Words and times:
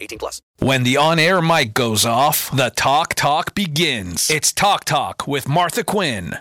18 0.00 0.18
plus. 0.18 0.42
When 0.58 0.84
the 0.84 0.96
on 0.96 1.18
air 1.18 1.40
mic 1.42 1.74
goes 1.74 2.04
off, 2.04 2.50
the 2.56 2.70
talk 2.70 3.14
talk 3.14 3.54
begins. 3.54 4.30
It's 4.30 4.52
Talk 4.52 4.84
Talk 4.84 5.26
with 5.26 5.48
Martha 5.48 5.84
Quinn. 5.84 6.38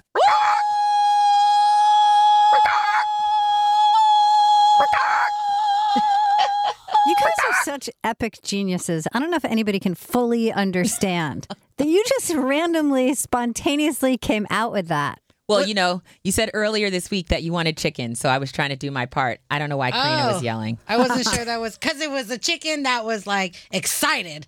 You 7.05 7.15
guys 7.15 7.33
are 7.47 7.63
such 7.63 7.89
epic 8.03 8.39
geniuses. 8.43 9.07
I 9.13 9.19
don't 9.19 9.31
know 9.31 9.37
if 9.37 9.45
anybody 9.45 9.79
can 9.79 9.95
fully 9.95 10.51
understand 10.51 11.47
that 11.77 11.87
you 11.87 12.03
just 12.05 12.33
randomly, 12.33 13.13
spontaneously 13.13 14.17
came 14.17 14.45
out 14.49 14.73
with 14.73 14.89
that. 14.89 15.19
Well, 15.47 15.65
you 15.65 15.73
know, 15.75 16.01
you 16.25 16.33
said 16.33 16.51
earlier 16.53 16.89
this 16.89 17.09
week 17.09 17.29
that 17.29 17.41
you 17.41 17.53
wanted 17.53 17.77
chicken, 17.77 18.15
so 18.15 18.27
I 18.27 18.37
was 18.37 18.51
trying 18.51 18.69
to 18.69 18.75
do 18.75 18.91
my 18.91 19.05
part. 19.05 19.39
I 19.49 19.59
don't 19.59 19.69
know 19.69 19.77
why 19.77 19.91
Karina 19.91 20.23
Oh. 20.29 20.33
was 20.33 20.43
yelling. 20.43 20.77
I 20.89 20.97
wasn't 20.97 21.25
sure 21.33 21.45
that 21.45 21.61
was 21.61 21.77
because 21.77 22.01
it 22.01 22.11
was 22.11 22.29
a 22.29 22.37
chicken 22.37 22.83
that 22.83 23.05
was 23.05 23.25
like 23.25 23.55
excited. 23.71 24.45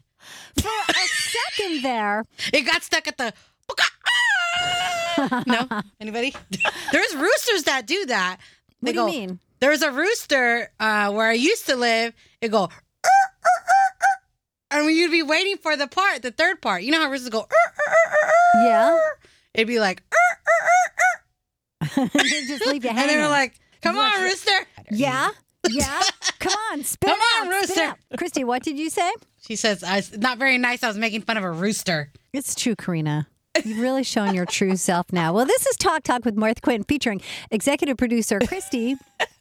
For 0.62 0.68
a 0.68 0.94
second 0.94 1.84
there, 1.84 2.26
It 2.54 2.62
got 2.66 2.84
stuck 2.84 3.08
at 3.08 3.18
the. 3.18 3.34
no, 5.48 5.82
anybody? 6.02 6.36
There's 6.92 7.16
roosters 7.16 7.64
that 7.64 7.86
do 7.88 8.06
that. 8.08 8.38
They 8.82 8.92
what 8.92 9.08
do 9.12 9.14
you 9.16 9.28
mean? 9.28 9.40
There's 9.60 9.82
a 9.82 9.92
rooster 9.92 10.72
uh, 10.80 11.12
where 11.12 11.28
I 11.30 11.34
used 11.34 11.66
to 11.68 11.76
live. 11.76 12.14
It 12.42 12.50
go, 12.50 12.64
"Er, 12.64 12.68
er, 12.68 13.10
er, 13.46 13.96
er," 14.02 14.20
and 14.72 14.86
when 14.86 14.96
you'd 14.96 15.12
be 15.12 15.24
waiting 15.24 15.58
for 15.58 15.76
the 15.78 15.88
part, 15.88 16.22
the 16.24 16.32
third 16.32 16.62
part. 16.62 16.84
You 16.84 16.92
know 16.92 17.00
how 17.00 17.10
roosters 17.10 17.30
go, 17.30 17.48
Yeah. 18.56 18.98
It'd 19.54 19.68
be 19.68 19.80
like, 19.80 20.04
just 22.48 22.66
leave 22.68 22.84
you 22.84 22.90
and 22.92 23.10
they 23.10 23.18
were 23.18 23.28
like, 23.28 23.54
"Come 23.82 23.98
on, 23.98 24.22
rooster." 24.22 24.66
yeah, 24.92 25.30
yeah. 25.70 26.02
Come 26.40 26.54
on, 26.72 26.84
spit 26.84 27.10
Come 27.10 27.20
on, 27.20 27.48
out, 27.48 27.54
rooster. 27.54 27.96
Christy, 28.18 28.44
what 28.44 28.64
did 28.64 28.78
you 28.78 28.90
say? 28.90 29.12
She 29.42 29.56
says, 29.56 29.84
I, 29.84 30.04
"Not 30.18 30.38
very 30.38 30.58
nice." 30.58 30.84
I 30.84 30.88
was 30.88 30.98
making 30.98 31.22
fun 31.22 31.38
of 31.38 31.44
a 31.44 31.52
rooster. 31.52 32.12
It's 32.34 32.56
true, 32.56 32.76
Karina. 32.76 33.28
You've 33.66 33.80
really 33.80 34.04
shown 34.04 34.36
your 34.36 34.46
true 34.46 34.76
self 34.76 35.12
now. 35.12 35.34
Well, 35.34 35.46
this 35.46 35.66
is 35.66 35.76
Talk 35.76 36.04
Talk 36.04 36.24
with 36.24 36.36
Martha 36.36 36.62
Quinn 36.62 36.84
featuring 36.84 37.22
executive 37.52 37.98
producer 37.98 38.40
Christy, 38.40 38.96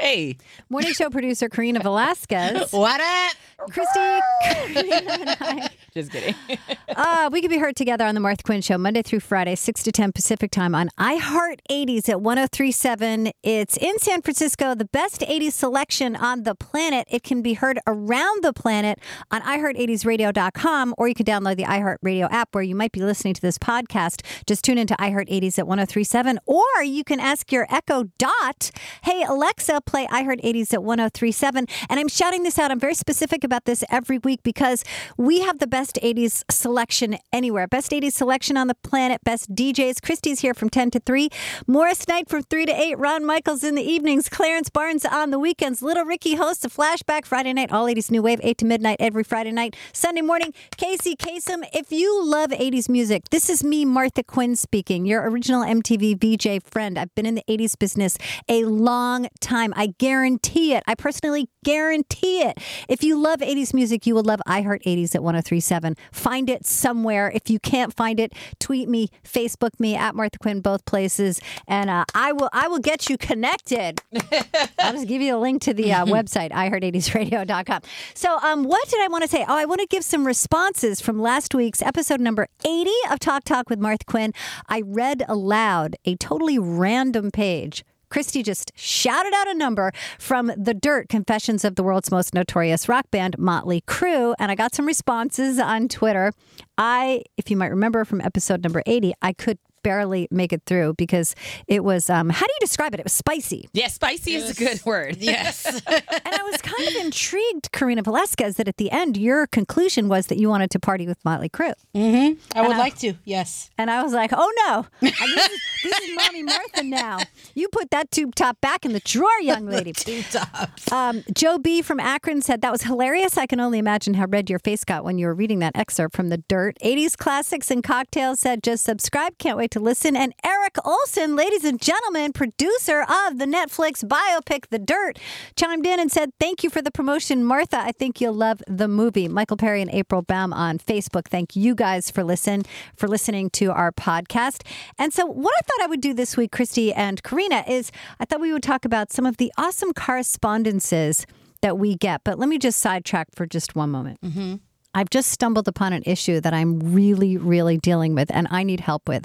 Hey, 0.00 0.38
morning 0.70 0.94
show 0.94 1.10
producer 1.10 1.50
Karina 1.50 1.80
Velasquez, 1.80 2.72
What 2.72 3.02
up? 3.02 3.36
Christy, 3.70 4.18
Karina, 4.42 5.12
and 5.12 5.36
I. 5.38 5.68
just 5.94 6.10
kidding. 6.10 6.34
Uh, 6.96 7.30
we 7.32 7.40
can 7.40 7.48
be 7.48 7.56
heard 7.56 7.76
together 7.76 8.04
on 8.04 8.14
the 8.14 8.20
Martha 8.20 8.42
Quinn 8.42 8.60
Show 8.60 8.76
Monday 8.76 9.00
through 9.00 9.20
Friday, 9.20 9.54
6 9.54 9.82
to 9.84 9.92
10 9.92 10.12
Pacific 10.12 10.50
time 10.50 10.74
on 10.74 10.90
iHeart 10.98 11.60
80s 11.70 12.08
at 12.08 12.20
1037. 12.20 13.30
It's 13.42 13.76
in 13.78 13.98
San 14.00 14.20
Francisco, 14.20 14.74
the 14.74 14.84
best 14.84 15.20
80s 15.20 15.52
selection 15.52 16.14
on 16.14 16.42
the 16.42 16.54
planet. 16.54 17.06
It 17.10 17.22
can 17.22 17.42
be 17.42 17.54
heard 17.54 17.78
around 17.86 18.42
the 18.42 18.52
planet 18.52 18.98
on 19.30 19.40
iHeart80sRadio.com, 19.42 20.94
or 20.98 21.08
you 21.08 21.14
can 21.14 21.24
download 21.24 21.56
the 21.56 21.64
iHeart 21.64 21.96
Radio 22.02 22.26
app 22.26 22.54
where 22.54 22.64
you 22.64 22.74
might 22.74 22.92
be 22.92 23.00
listening 23.00 23.32
to 23.34 23.40
this 23.40 23.56
podcast. 23.56 24.22
Just 24.46 24.64
tune 24.64 24.76
into 24.78 24.94
iHeart 24.96 25.28
80s 25.30 25.58
at 25.58 25.66
1037, 25.66 26.38
or 26.44 26.82
you 26.82 27.04
can 27.04 27.20
ask 27.20 27.50
your 27.50 27.66
Echo 27.70 28.04
Dot, 28.18 28.70
hey, 29.04 29.22
Alexa, 29.22 29.80
play 29.90 30.06
iHeart 30.06 30.40
80s 30.42 30.72
at 30.72 30.84
1037. 30.84 31.66
And 31.88 32.00
I'm 32.00 32.08
shouting 32.08 32.44
this 32.44 32.58
out. 32.58 32.70
I'm 32.70 32.78
very 32.78 32.94
specific 32.94 33.42
about 33.42 33.64
this 33.64 33.82
every 33.90 34.18
week 34.18 34.42
because 34.44 34.84
we 35.16 35.40
have 35.40 35.58
the 35.58 35.66
best 35.66 35.98
80s 36.02 36.44
selection 36.50 37.18
anywhere. 37.32 37.66
Best 37.66 37.90
80s 37.90 38.12
selection 38.12 38.56
on 38.56 38.68
the 38.68 38.76
planet, 38.76 39.20
best 39.24 39.52
DJs. 39.54 40.00
Christy's 40.02 40.40
here 40.40 40.54
from 40.54 40.70
10 40.70 40.92
to 40.92 41.00
3. 41.00 41.28
Morris 41.66 42.06
Knight 42.06 42.28
from 42.28 42.42
3 42.42 42.66
to 42.66 42.72
8. 42.72 42.98
Ron 42.98 43.24
Michaels 43.24 43.64
in 43.64 43.74
the 43.74 43.82
evenings. 43.82 44.28
Clarence 44.28 44.70
Barnes 44.70 45.04
on 45.04 45.30
the 45.30 45.38
weekends. 45.38 45.82
Little 45.82 46.04
Ricky 46.04 46.36
hosts 46.36 46.64
a 46.64 46.68
flashback 46.68 47.24
Friday 47.24 47.52
night, 47.52 47.72
all 47.72 47.86
80s 47.86 48.10
new 48.10 48.22
wave, 48.22 48.40
8 48.42 48.58
to 48.58 48.64
midnight 48.64 48.98
every 49.00 49.24
Friday 49.24 49.50
night. 49.50 49.74
Sunday 49.92 50.22
morning, 50.22 50.54
Casey 50.76 51.16
Kasem. 51.16 51.64
If 51.72 51.90
you 51.90 52.24
love 52.24 52.50
80s 52.50 52.88
music, 52.88 53.24
this 53.30 53.50
is 53.50 53.64
me, 53.64 53.84
Martha 53.84 54.22
Quinn 54.22 54.54
speaking, 54.54 55.04
your 55.04 55.28
original 55.28 55.62
MTV 55.62 56.14
VJ 56.20 56.62
friend. 56.62 56.96
I've 56.98 57.14
been 57.16 57.26
in 57.26 57.34
the 57.34 57.44
80s 57.48 57.76
business 57.76 58.16
a 58.48 58.64
long 58.64 59.26
time. 59.40 59.72
I 59.80 59.94
guarantee 59.96 60.74
it. 60.74 60.82
I 60.86 60.94
personally 60.94 61.48
guarantee 61.64 62.42
it. 62.42 62.58
If 62.86 63.02
you 63.02 63.18
love 63.18 63.40
80s 63.40 63.72
music, 63.72 64.06
you 64.06 64.14
will 64.14 64.22
love 64.22 64.42
iHeart 64.46 64.82
80s 64.82 65.14
at 65.14 65.22
1037. 65.22 65.96
Find 66.12 66.50
it 66.50 66.66
somewhere. 66.66 67.32
If 67.34 67.48
you 67.48 67.58
can't 67.58 67.90
find 67.96 68.20
it, 68.20 68.34
tweet 68.58 68.90
me, 68.90 69.08
Facebook 69.24 69.80
me 69.80 69.96
at 69.96 70.14
Martha 70.14 70.38
Quinn, 70.38 70.60
both 70.60 70.84
places, 70.84 71.40
and 71.66 71.88
uh, 71.88 72.04
I 72.14 72.32
will 72.32 72.50
I 72.52 72.68
will 72.68 72.78
get 72.78 73.08
you 73.08 73.16
connected. 73.16 74.02
I'll 74.78 74.92
just 74.92 75.08
give 75.08 75.22
you 75.22 75.34
a 75.34 75.40
link 75.40 75.62
to 75.62 75.72
the 75.72 75.94
uh, 75.94 76.04
website, 76.04 76.50
iHeart80sRadio.com. 76.50 77.80
So, 78.12 78.36
um, 78.40 78.64
what 78.64 78.86
did 78.90 79.00
I 79.00 79.08
want 79.08 79.22
to 79.22 79.28
say? 79.28 79.46
Oh, 79.48 79.56
I 79.56 79.64
want 79.64 79.80
to 79.80 79.86
give 79.86 80.04
some 80.04 80.26
responses 80.26 81.00
from 81.00 81.18
last 81.22 81.54
week's 81.54 81.80
episode 81.80 82.20
number 82.20 82.48
80 82.66 82.90
of 83.10 83.18
Talk 83.18 83.44
Talk 83.44 83.70
with 83.70 83.78
Martha 83.78 84.04
Quinn. 84.04 84.34
I 84.68 84.82
read 84.84 85.24
aloud 85.26 85.96
a 86.04 86.16
totally 86.16 86.58
random 86.58 87.30
page. 87.30 87.82
Christy 88.10 88.42
just 88.42 88.72
shouted 88.76 89.32
out 89.34 89.48
a 89.48 89.54
number 89.54 89.92
from 90.18 90.52
The 90.56 90.74
Dirt 90.74 91.08
Confessions 91.08 91.64
of 91.64 91.76
the 91.76 91.82
World's 91.82 92.10
Most 92.10 92.34
Notorious 92.34 92.88
Rock 92.88 93.10
Band, 93.10 93.38
Motley 93.38 93.80
Crue. 93.82 94.34
And 94.38 94.50
I 94.50 94.54
got 94.54 94.74
some 94.74 94.86
responses 94.86 95.58
on 95.58 95.88
Twitter. 95.88 96.32
I, 96.76 97.22
if 97.36 97.50
you 97.50 97.56
might 97.56 97.70
remember 97.70 98.04
from 98.04 98.20
episode 98.20 98.62
number 98.62 98.82
80, 98.84 99.14
I 99.22 99.32
could 99.32 99.58
barely 99.82 100.28
make 100.30 100.52
it 100.52 100.62
through 100.66 100.94
because 100.94 101.34
it 101.66 101.84
was, 101.84 102.10
um, 102.10 102.28
how 102.30 102.46
do 102.46 102.52
you 102.52 102.60
describe 102.60 102.94
it? 102.94 103.00
It 103.00 103.04
was 103.04 103.12
spicy. 103.12 103.68
Yeah, 103.72 103.88
spicy 103.88 104.34
is 104.34 104.50
a 104.50 104.54
good 104.54 104.84
word. 104.84 105.18
Yes. 105.30 105.64
And 105.86 106.02
I 106.24 106.42
was 106.42 106.60
kind 106.60 106.88
of 106.88 106.94
intrigued, 107.04 107.70
Karina 107.72 108.02
Velasquez, 108.02 108.56
that 108.56 108.66
at 108.66 108.78
the 108.78 108.90
end 108.90 109.16
your 109.16 109.46
conclusion 109.46 110.08
was 110.08 110.26
that 110.26 110.38
you 110.38 110.48
wanted 110.48 110.70
to 110.72 110.80
party 110.80 111.06
with 111.06 111.22
Motley 111.24 111.48
Crue. 111.48 111.72
I 111.94 112.66
would 112.66 112.76
like 112.76 112.98
to. 112.98 113.14
Yes. 113.24 113.70
And 113.78 113.90
I 113.90 114.02
was 114.02 114.12
like, 114.12 114.32
oh 114.32 114.52
no, 114.66 114.86
this 115.00 115.20
is, 115.20 115.60
this 115.84 116.00
is 116.00 116.16
Mommy 116.16 116.42
Martha 116.42 116.82
now. 116.82 117.18
You 117.54 117.68
put 117.68 117.90
that 117.90 118.10
tube 118.10 118.34
top 118.34 118.60
back 118.60 118.84
in 118.84 118.92
the 118.92 119.00
drawer, 119.00 119.28
young 119.40 119.66
lady. 119.66 119.92
Two 119.92 120.22
tops. 120.22 120.90
Um, 120.90 121.22
Joe 121.34 121.58
B 121.58 121.82
from 121.82 122.00
Akron 122.00 122.42
said 122.42 122.60
that 122.62 122.72
was 122.72 122.82
hilarious. 122.82 123.36
I 123.36 123.46
can 123.46 123.60
only 123.60 123.78
imagine 123.78 124.14
how 124.14 124.26
red 124.26 124.50
your 124.50 124.58
face 124.58 124.84
got 124.84 125.04
when 125.04 125.18
you 125.18 125.26
were 125.26 125.34
reading 125.34 125.60
that 125.60 125.76
excerpt 125.76 126.16
from 126.16 126.28
the 126.28 126.38
Dirt. 126.38 126.76
80s 126.84 127.16
classics 127.16 127.70
and 127.70 127.82
cocktails 127.84 128.40
said 128.40 128.62
just 128.62 128.84
subscribe. 128.84 129.38
Can't 129.38 129.56
wait 129.58 129.69
to 129.70 129.80
listen. 129.80 130.16
And 130.16 130.34
Eric 130.44 130.76
Olson, 130.84 131.36
ladies 131.36 131.64
and 131.64 131.80
gentlemen, 131.80 132.32
producer 132.32 133.02
of 133.02 133.38
the 133.38 133.46
Netflix 133.46 134.04
biopic 134.04 134.68
The 134.68 134.78
Dirt, 134.78 135.18
chimed 135.56 135.86
in 135.86 136.00
and 136.00 136.10
said 136.10 136.32
thank 136.38 136.62
you 136.62 136.70
for 136.70 136.82
the 136.82 136.90
promotion, 136.90 137.44
Martha. 137.44 137.78
I 137.78 137.92
think 137.92 138.20
you'll 138.20 138.34
love 138.34 138.62
the 138.66 138.88
movie. 138.88 139.28
Michael 139.28 139.56
Perry 139.56 139.80
and 139.82 139.90
April 139.90 140.22
Baum 140.22 140.52
on 140.52 140.78
Facebook. 140.78 141.26
Thank 141.26 141.56
you 141.56 141.74
guys 141.74 142.10
for 142.10 142.24
listen 142.24 142.62
for 142.96 143.08
listening 143.08 143.50
to 143.50 143.72
our 143.72 143.92
podcast. 143.92 144.66
And 144.98 145.12
so, 145.12 145.26
what 145.26 145.54
I 145.58 145.62
thought 145.62 145.84
I 145.84 145.86
would 145.86 146.00
do 146.00 146.14
this 146.14 146.36
week, 146.36 146.52
Christy 146.52 146.92
and 146.92 147.22
Karina, 147.22 147.64
is 147.66 147.90
I 148.18 148.24
thought 148.24 148.40
we 148.40 148.52
would 148.52 148.62
talk 148.62 148.84
about 148.84 149.12
some 149.12 149.26
of 149.26 149.36
the 149.36 149.52
awesome 149.56 149.92
correspondences 149.92 151.26
that 151.62 151.78
we 151.78 151.94
get. 151.94 152.22
But 152.24 152.38
let 152.38 152.48
me 152.48 152.58
just 152.58 152.78
sidetrack 152.78 153.28
for 153.34 153.46
just 153.46 153.74
one 153.74 153.90
moment. 153.90 154.20
Mm-hmm. 154.22 154.56
I've 154.94 155.10
just 155.10 155.30
stumbled 155.30 155.68
upon 155.68 155.92
an 155.92 156.02
issue 156.04 156.40
that 156.40 156.52
I'm 156.52 156.80
really, 156.80 157.36
really 157.36 157.78
dealing 157.78 158.14
with 158.14 158.30
and 158.34 158.48
I 158.50 158.64
need 158.64 158.80
help 158.80 159.08
with. 159.08 159.24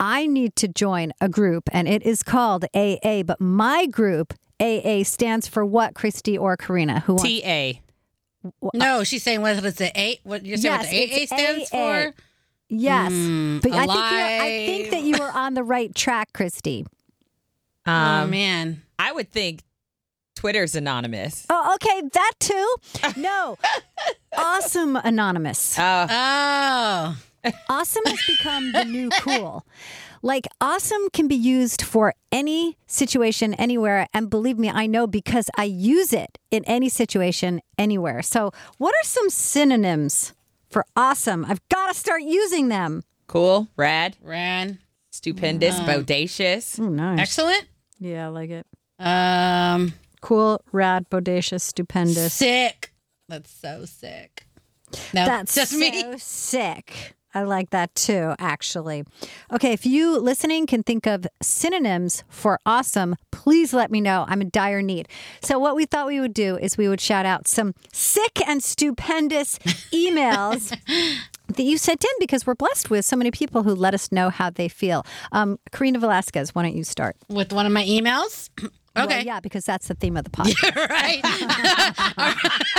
I 0.00 0.26
need 0.26 0.56
to 0.56 0.68
join 0.68 1.12
a 1.20 1.28
group 1.28 1.68
and 1.72 1.86
it 1.88 2.02
is 2.02 2.22
called 2.22 2.64
AA, 2.74 3.22
but 3.22 3.40
my 3.40 3.86
group, 3.86 4.34
AA, 4.60 5.04
stands 5.04 5.46
for 5.46 5.64
what, 5.64 5.94
Christy 5.94 6.36
or 6.36 6.56
Karina? 6.56 7.00
Who 7.00 7.14
wants- 7.14 7.40
TA. 7.42 7.72
No, 8.74 9.04
she's 9.04 9.22
saying 9.22 9.40
what 9.40 9.52
is 9.64 9.74
the 9.74 9.92
eight? 9.94 10.20
What 10.24 10.44
you're 10.46 10.56
saying? 10.56 10.74
Yes, 10.80 10.84
what 10.86 10.90
the 10.90 11.22
AA 11.22 11.26
stands 11.38 11.72
AA. 11.72 11.76
for? 12.10 12.14
Yes. 12.70 13.12
Mm, 13.12 13.62
but 13.62 13.72
I 13.72 13.86
think, 13.86 13.90
I 13.90 14.66
think 14.66 14.90
that 14.90 15.02
you 15.02 15.16
were 15.18 15.30
on 15.30 15.54
the 15.54 15.62
right 15.64 15.94
track, 15.94 16.32
Christy. 16.32 16.86
oh 17.86 17.92
Um, 17.92 18.30
man. 18.30 18.82
I 18.98 19.12
would 19.12 19.30
think 19.32 19.62
Twitter's 20.36 20.74
anonymous. 20.76 21.46
Oh, 21.50 21.74
okay. 21.74 22.02
That 22.12 22.32
too? 22.40 22.76
No. 23.16 23.58
awesome 24.38 24.96
Anonymous. 24.96 25.78
Uh, 25.78 26.06
Oh, 26.10 27.52
awesome 27.68 28.02
has 28.06 28.20
become 28.26 28.72
the 28.72 28.84
new 28.84 29.10
cool. 29.20 29.64
Like, 30.20 30.48
awesome 30.60 31.08
can 31.12 31.28
be 31.28 31.36
used 31.36 31.80
for 31.82 32.12
any 32.32 32.76
situation, 32.88 33.54
anywhere. 33.54 34.08
And 34.12 34.28
believe 34.28 34.58
me, 34.58 34.68
I 34.68 34.86
know 34.88 35.06
because 35.06 35.48
I 35.56 35.64
use 35.64 36.12
it 36.12 36.38
in 36.50 36.64
any 36.64 36.88
situation, 36.88 37.60
anywhere. 37.78 38.22
So, 38.22 38.50
what 38.78 38.94
are 38.96 39.04
some 39.04 39.30
synonyms 39.30 40.34
for 40.68 40.84
awesome? 40.96 41.44
I've 41.44 41.66
got 41.68 41.86
to 41.86 41.94
start 41.94 42.22
using 42.22 42.68
them. 42.68 43.04
Cool, 43.28 43.68
rad, 43.76 44.16
Ran. 44.20 44.80
stupendous, 45.10 45.76
bodacious. 45.80 46.80
Oh, 46.80 46.88
nice. 46.88 47.20
Excellent. 47.20 47.66
Yeah, 48.00 48.26
I 48.26 48.28
like 48.30 48.50
it. 48.50 48.66
Um, 48.98 49.94
Cool, 50.20 50.60
rad, 50.72 51.08
bodacious, 51.10 51.60
stupendous. 51.60 52.32
sick. 52.34 52.92
That's 53.28 53.50
so 53.50 53.84
sick. 53.84 54.46
No, 55.12 55.26
That's 55.26 55.54
just 55.54 55.72
so 55.72 55.78
me. 55.78 56.16
sick. 56.18 57.14
I 57.34 57.42
like 57.42 57.70
that 57.70 57.94
too, 57.94 58.34
actually. 58.38 59.04
Okay, 59.52 59.72
if 59.72 59.84
you 59.84 60.18
listening 60.18 60.66
can 60.66 60.82
think 60.82 61.06
of 61.06 61.26
synonyms 61.42 62.24
for 62.28 62.58
awesome, 62.64 63.16
please 63.30 63.74
let 63.74 63.90
me 63.90 64.00
know. 64.00 64.24
I'm 64.28 64.40
in 64.40 64.48
dire 64.50 64.80
need. 64.80 65.08
So, 65.42 65.58
what 65.58 65.76
we 65.76 65.84
thought 65.84 66.06
we 66.06 66.20
would 66.20 66.32
do 66.32 66.56
is 66.56 66.78
we 66.78 66.88
would 66.88 67.02
shout 67.02 67.26
out 67.26 67.46
some 67.46 67.74
sick 67.92 68.40
and 68.48 68.62
stupendous 68.62 69.58
emails. 69.92 70.74
That 71.48 71.62
you 71.62 71.78
sent 71.78 72.04
in 72.04 72.10
because 72.18 72.46
we're 72.46 72.54
blessed 72.54 72.90
with 72.90 73.04
so 73.04 73.16
many 73.16 73.30
people 73.30 73.62
who 73.62 73.74
let 73.74 73.94
us 73.94 74.10
know 74.12 74.28
how 74.30 74.50
they 74.50 74.68
feel. 74.68 75.04
Um, 75.32 75.58
Karina 75.72 75.98
Velasquez, 75.98 76.54
why 76.54 76.62
don't 76.62 76.76
you 76.76 76.84
start? 76.84 77.16
With 77.28 77.52
one 77.52 77.66
of 77.66 77.72
my 77.72 77.84
emails. 77.84 78.48
Well, 78.98 79.06
Okay. 79.06 79.24
yeah, 79.24 79.40
because 79.40 79.64
that's 79.64 79.88
the 79.88 79.94
theme 79.94 80.16
of 80.16 80.24
the 80.24 80.30
podcast. 80.38 80.88
right. 80.88 81.20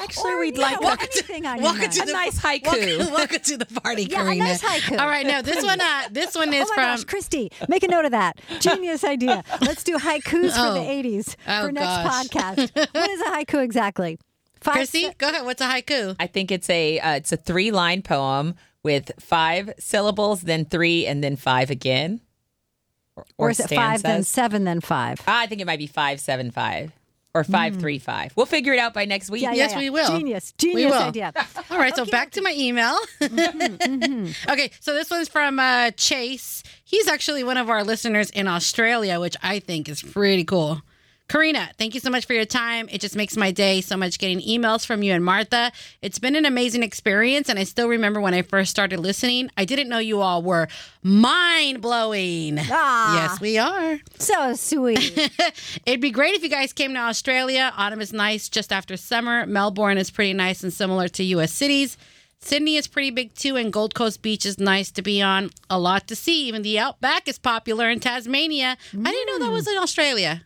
Actually, 0.00 0.32
Or, 0.32 0.40
we'd 0.40 0.56
yeah, 0.56 0.62
like 0.62 0.80
or 0.80 0.90
a, 0.92 1.00
anything 1.00 1.44
on 1.46 1.56
your 1.56 1.64
welcome 1.64 1.80
mind. 1.80 1.92
to 1.92 2.02
a 2.02 2.06
the 2.06 2.12
nice 2.12 2.40
haiku. 2.44 2.64
Welcome, 2.98 3.12
welcome 3.14 3.40
to 3.40 3.56
the 3.56 3.66
party, 3.66 4.04
Yeah, 4.04 4.20
a 4.20 4.24
Karina. 4.26 4.44
nice 4.44 4.62
haiku. 4.62 4.98
All 5.00 5.08
right, 5.08 5.26
no, 5.26 5.42
this 5.42 5.64
one, 5.64 5.80
uh, 5.80 6.02
this 6.12 6.34
one 6.36 6.52
is 6.54 6.62
oh 6.64 6.68
my 6.70 6.74
from. 6.74 6.84
gosh, 6.96 7.04
Christy, 7.04 7.50
make 7.68 7.82
a 7.82 7.88
note 7.88 8.04
of 8.04 8.12
that. 8.12 8.38
Genius 8.60 9.02
idea. 9.02 9.42
Let's 9.60 9.82
do 9.82 9.96
haikus 9.98 10.52
for 10.52 10.58
Oh. 10.60 10.74
the 10.74 10.80
80s 10.80 11.34
Oh, 11.48 11.66
for 11.66 11.72
next 11.72 11.86
gosh. 11.86 12.26
podcast. 12.28 12.94
What 12.94 13.10
is 13.10 13.20
a 13.22 13.24
haiku 13.24 13.62
exactly? 13.64 14.18
Five 14.60 14.74
Chrissy, 14.74 15.02
se- 15.04 15.14
go 15.18 15.28
ahead. 15.30 15.44
What's 15.44 15.60
a 15.60 15.66
haiku? 15.66 16.14
I 16.20 16.26
think 16.28 16.52
it's 16.52 16.70
a 16.70 16.98
uh, 17.00 17.14
it's 17.14 17.32
a 17.32 17.36
three 17.36 17.70
line 17.72 18.02
poem 18.02 18.54
with 18.84 19.10
five 19.20 19.72
syllables, 19.78 20.42
then 20.42 20.64
three, 20.64 21.06
and 21.06 21.22
then 21.24 21.34
five 21.36 21.70
again. 21.70 22.20
Or, 23.38 23.46
or 23.46 23.50
is 23.50 23.60
it 23.60 23.70
five, 23.70 24.02
then 24.02 24.24
seven, 24.24 24.64
then 24.64 24.80
five? 24.80 25.20
I 25.26 25.46
think 25.46 25.60
it 25.60 25.66
might 25.66 25.78
be 25.78 25.86
five 25.86 26.20
seven 26.20 26.50
five 26.50 26.92
or 27.34 27.44
five 27.44 27.74
hmm. 27.74 27.80
three 27.80 27.98
five. 27.98 28.32
We'll 28.36 28.46
figure 28.46 28.72
it 28.72 28.78
out 28.78 28.94
by 28.94 29.04
next 29.04 29.30
week. 29.30 29.42
Yeah, 29.42 29.52
Yes, 29.52 29.70
yeah, 29.70 29.78
yeah. 29.78 29.84
we 29.84 29.90
will. 29.90 30.18
Genius. 30.18 30.52
Genius 30.58 30.92
will. 30.92 31.02
idea. 31.02 31.32
All 31.70 31.78
right, 31.78 31.94
so 31.94 32.04
back 32.04 32.30
to 32.32 32.42
my 32.42 32.54
email. 32.56 32.98
Mm-hmm, 33.20 33.58
mm-hmm. 34.02 34.50
Okay, 34.50 34.70
so 34.80 34.94
this 34.94 35.10
one's 35.10 35.28
from 35.28 35.58
uh, 35.58 35.90
Chase. 35.92 36.62
He's 36.84 37.06
actually 37.06 37.44
one 37.44 37.56
of 37.56 37.68
our 37.68 37.84
listeners 37.84 38.30
in 38.30 38.48
Australia, 38.48 39.20
which 39.20 39.36
I 39.42 39.60
think 39.60 39.88
is 39.88 40.02
pretty 40.02 40.44
cool. 40.44 40.82
Karina, 41.28 41.68
thank 41.76 41.94
you 41.94 42.00
so 42.00 42.08
much 42.08 42.24
for 42.24 42.32
your 42.32 42.46
time. 42.46 42.88
It 42.90 43.02
just 43.02 43.14
makes 43.14 43.36
my 43.36 43.50
day 43.50 43.82
so 43.82 43.98
much 43.98 44.18
getting 44.18 44.40
emails 44.40 44.86
from 44.86 45.02
you 45.02 45.12
and 45.12 45.22
Martha. 45.22 45.72
It's 46.00 46.18
been 46.18 46.34
an 46.34 46.46
amazing 46.46 46.82
experience, 46.82 47.50
and 47.50 47.58
I 47.58 47.64
still 47.64 47.86
remember 47.86 48.18
when 48.18 48.32
I 48.32 48.40
first 48.40 48.70
started 48.70 48.98
listening. 48.98 49.50
I 49.54 49.66
didn't 49.66 49.90
know 49.90 49.98
you 49.98 50.22
all 50.22 50.40
were 50.40 50.68
mind 51.02 51.82
blowing. 51.82 52.58
Ah. 52.58 53.14
Yes, 53.14 53.40
we 53.42 53.58
are. 53.58 53.98
So 54.18 54.54
sweet. 54.54 55.30
It'd 55.86 56.00
be 56.00 56.10
great 56.10 56.34
if 56.34 56.42
you 56.42 56.48
guys 56.48 56.72
came 56.72 56.94
to 56.94 57.00
Australia. 57.00 57.74
Autumn 57.76 58.00
is 58.00 58.14
nice 58.14 58.48
just 58.48 58.72
after 58.72 58.96
summer. 58.96 59.44
Melbourne 59.44 59.98
is 59.98 60.10
pretty 60.10 60.32
nice 60.32 60.62
and 60.62 60.72
similar 60.72 61.08
to 61.08 61.24
U.S. 61.24 61.52
cities. 61.52 61.98
Sydney 62.40 62.76
is 62.76 62.86
pretty 62.88 63.10
big 63.10 63.34
too, 63.34 63.56
and 63.56 63.70
Gold 63.70 63.94
Coast 63.94 64.22
Beach 64.22 64.46
is 64.46 64.58
nice 64.58 64.90
to 64.92 65.02
be 65.02 65.20
on. 65.20 65.50
A 65.68 65.78
lot 65.78 66.08
to 66.08 66.16
see. 66.16 66.46
Even 66.48 66.62
the 66.62 66.78
Outback 66.78 67.28
is 67.28 67.38
popular 67.38 67.90
in 67.90 68.00
Tasmania. 68.00 68.78
I 68.92 69.12
didn't 69.12 69.26
know 69.26 69.46
that 69.46 69.52
was 69.52 69.68
in 69.68 69.76
Australia. 69.76 70.44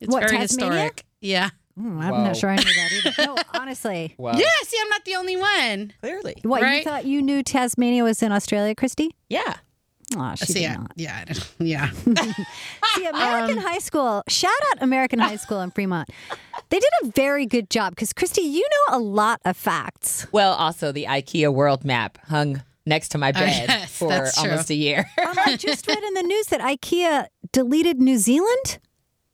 It's 0.00 0.12
What, 0.12 0.20
very 0.24 0.36
Tasmania? 0.38 0.72
historic. 0.72 1.04
Yeah. 1.20 1.50
Hmm, 1.78 2.00
I'm 2.00 2.10
Wow. 2.10 2.24
not 2.24 2.36
sure 2.36 2.50
I 2.50 2.56
knew 2.56 2.62
that 2.64 2.90
either. 2.92 3.14
No, 3.26 3.36
honestly. 3.54 4.14
Wow. 4.18 4.32
Yeah, 4.34 4.46
see, 4.64 4.76
I'm 4.82 4.88
not 4.88 5.04
the 5.04 5.14
only 5.16 5.36
one. 5.36 5.92
Clearly. 6.02 6.36
What, 6.42 6.62
you 6.62 6.82
thought 6.82 7.04
you 7.04 7.22
knew 7.22 7.42
Tasmania 7.42 8.02
was 8.04 8.22
in 8.22 8.32
Australia, 8.32 8.74
Christy? 8.74 9.14
Yeah. 9.28 9.56
Oh, 10.16 10.34
she 10.34 10.46
see, 10.46 10.60
did 10.60 10.70
I- 10.72 10.74
not. 10.74 10.92
yeah, 10.96 11.24
yeah. 11.60 11.90
See, 12.96 13.06
American 13.06 13.58
Um, 13.58 13.64
High 13.64 13.78
School, 13.78 14.24
shout 14.28 14.50
out 14.72 14.82
American 14.82 15.20
High 15.20 15.36
School 15.36 15.60
in 15.60 15.70
Fremont. 15.70 16.08
They 16.70 16.80
did 16.80 16.90
a 17.04 17.06
very 17.06 17.46
good 17.46 17.70
job 17.70 17.90
because, 17.94 18.12
Christy, 18.12 18.40
you 18.42 18.66
know 18.88 18.96
a 18.96 18.98
lot 18.98 19.40
of 19.44 19.56
facts. 19.56 20.26
Well, 20.32 20.52
also 20.54 20.90
the 20.90 21.04
IKEA 21.04 21.54
world 21.54 21.84
map 21.84 22.18
hung 22.26 22.62
next 22.86 23.10
to 23.10 23.18
my 23.18 23.30
bed 23.30 23.66
yes, 23.68 23.96
for 23.96 24.28
almost 24.38 24.70
a 24.70 24.74
year. 24.74 25.08
Um, 25.24 25.34
I 25.46 25.56
just 25.56 25.86
read 25.86 26.02
in 26.02 26.14
the 26.14 26.22
news 26.24 26.46
that 26.46 26.60
IKEA 26.60 27.26
deleted 27.52 28.00
New 28.00 28.18
Zealand. 28.18 28.78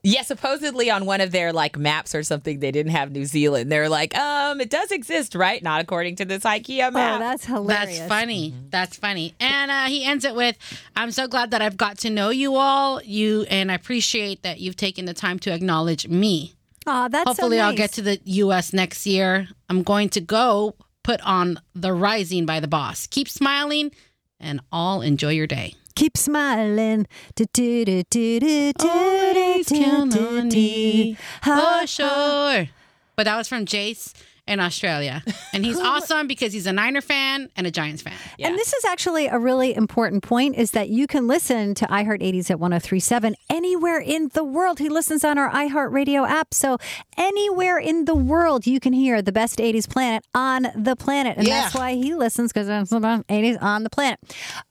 Yeah, 0.08 0.23
supposedly 0.23 0.88
on 0.88 1.05
one 1.05 1.20
of 1.20 1.32
their 1.32 1.53
like 1.53 1.76
maps 1.76 2.14
or 2.14 2.23
something, 2.23 2.61
they 2.61 2.70
didn't 2.70 2.93
have 2.93 3.11
New 3.11 3.25
Zealand. 3.25 3.73
They're 3.73 3.88
like, 3.88 4.17
um, 4.17 4.61
it 4.61 4.70
does 4.70 4.93
exist, 4.93 5.35
right? 5.35 5.61
Not 5.61 5.81
according 5.81 6.14
to 6.17 6.25
this 6.25 6.44
IKEA 6.44 6.88
Oh, 6.88 6.91
map. 6.93 7.19
that's 7.19 7.44
hilarious. 7.44 7.99
That's 7.99 8.08
funny. 8.08 8.55
That's 8.70 8.97
funny. 8.97 9.35
And 9.41 9.70
uh, 9.70 9.87
he 9.87 10.05
ends 10.05 10.25
it 10.25 10.37
with, 10.37 10.56
"I'm 10.94 11.11
so 11.11 11.26
glad 11.26 11.50
that 11.50 11.61
I've 11.61 11.76
got 11.76 11.99
to 11.99 12.11
know 12.11 12.31
you 12.31 12.55
all. 12.55 13.03
You 13.03 13.47
and 13.50 13.73
I 13.73 13.75
appreciate 13.75 14.43
that 14.44 14.61
you've 14.61 14.76
taken 14.76 15.06
the 15.06 15.14
time 15.14 15.41
to 15.41 15.53
acknowledge 15.53 16.06
me. 16.06 16.55
Oh, 16.87 17.08
that's 17.08 17.25
so 17.25 17.31
Hopefully, 17.31 17.58
I'll 17.58 17.75
get 17.75 17.93
to 17.94 18.03
the 18.03 18.20
U.S. 18.25 18.73
next 18.73 19.06
year. 19.06 19.49
I'm 19.69 19.82
going 19.82 20.08
to 20.11 20.20
go 20.20 20.76
put 21.03 21.20
on 21.23 21.58
The 21.75 21.93
Rising 21.93 22.47
by 22.47 22.61
the 22.61 22.69
Boss. 22.69 23.08
Keep 23.08 23.29
smiling, 23.29 23.91
and 24.38 24.61
all 24.70 25.03
enjoy 25.03 25.31
your 25.32 25.49
day. 25.49 25.75
Keep 25.96 26.16
smiling. 26.16 27.06
Do, 27.34 27.46
do, 27.52 27.84
do, 27.84 28.02
do, 28.08 28.40
do, 28.40 28.72
do, 28.72 28.88
Always 28.88 29.66
do, 29.66 29.82
count 29.82 30.12
do, 30.12 30.38
on 30.38 30.48
me 30.48 31.16
Ha, 31.43 31.81
for 31.81 31.87
sure. 31.87 32.69
But 33.16 33.25
that 33.25 33.37
was 33.37 33.48
from 33.48 33.64
Jace 33.64 34.12
in 34.46 34.60
Australia, 34.60 35.22
and 35.52 35.64
he's 35.64 35.81
awesome 35.81 36.26
because 36.28 36.52
he's 36.52 36.66
a 36.66 36.72
Niner 36.72 37.00
fan 37.00 37.48
and 37.56 37.66
a 37.66 37.70
Giants 37.70 38.02
fan. 38.02 38.12
Yeah. 38.38 38.48
And 38.48 38.58
this 38.58 38.72
is 38.72 38.84
actually 38.84 39.26
a 39.26 39.38
really 39.38 39.75
important 39.75 40.22
point 40.22 40.54
is 40.56 40.70
that 40.72 40.88
you 40.88 41.06
can 41.06 41.26
listen 41.26 41.75
to 41.75 41.87
iHeart 41.87 42.20
80s 42.22 42.50
at 42.50 42.60
1037 42.60 43.34
anywhere 43.50 43.98
in 43.98 44.28
the 44.34 44.44
world. 44.44 44.78
He 44.78 44.88
listens 44.88 45.25
on 45.25 45.37
our 45.38 45.50
iHeart 45.50 45.93
Radio 45.93 46.25
app. 46.25 46.54
So 46.54 46.78
anywhere 47.16 47.78
in 47.78 48.04
the 48.04 48.14
world 48.14 48.66
you 48.66 48.78
can 48.78 48.93
hear 48.93 49.20
the 49.20 49.32
best 49.32 49.58
80s 49.58 49.88
planet 49.88 50.25
on 50.34 50.69
the 50.76 50.94
planet. 50.94 51.38
And 51.38 51.46
that's 51.46 51.75
why 51.75 51.94
he 51.94 52.14
listens 52.14 52.52
because 52.52 52.69
it's 52.69 52.90
the 52.90 53.00
best 53.00 53.26
80s 53.26 53.60
on 53.60 53.82
the 53.82 53.90
planet. 53.90 54.20